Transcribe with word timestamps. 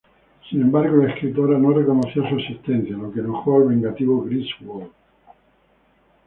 Sin 0.49 0.61
embargo, 0.63 0.97
la 1.03 1.13
escritora 1.13 1.59
no 1.59 1.73
reconocía 1.73 2.27
su 2.27 2.35
asistencia, 2.35 2.97
lo 2.97 3.11
que 3.11 3.19
enojó 3.19 3.57
al 3.57 3.67
vengativo 3.67 4.23
Griswold. 4.23 4.89